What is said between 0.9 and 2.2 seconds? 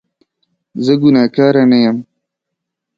ګناکاره نه یم